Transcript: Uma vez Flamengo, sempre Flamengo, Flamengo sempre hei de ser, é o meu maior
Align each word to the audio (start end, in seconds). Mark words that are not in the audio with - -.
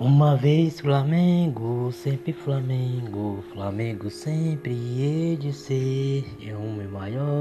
Uma 0.00 0.34
vez 0.34 0.80
Flamengo, 0.80 1.92
sempre 1.92 2.32
Flamengo, 2.32 3.44
Flamengo 3.52 4.08
sempre 4.08 4.70
hei 4.72 5.36
de 5.36 5.52
ser, 5.52 6.24
é 6.42 6.56
o 6.56 6.72
meu 6.72 6.90
maior 6.90 7.39